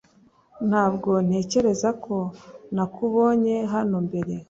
Ntabwo 0.69 1.11
ntekereza 1.27 1.89
ko 2.03 2.15
nakubonye 2.75 3.55
hano 3.73 3.97
mbere 4.07 4.33